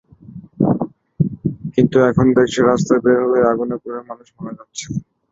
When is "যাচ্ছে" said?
4.59-4.85